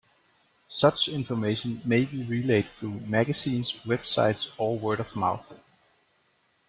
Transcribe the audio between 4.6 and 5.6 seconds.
word of mouth.